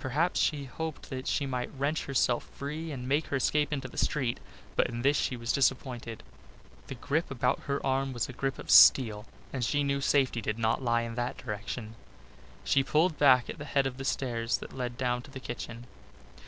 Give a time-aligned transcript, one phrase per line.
[0.00, 3.96] Perhaps she hoped that she might wrench herself free and make her escape into the
[3.96, 4.40] street,
[4.74, 6.24] but in this she was disappointed.
[6.88, 10.58] The grip about her arm was a grip of steel and she knew safety did
[10.58, 11.94] not lie in that direction.
[12.64, 15.86] She pulled back at the head of the stairs that led down to the kitchen.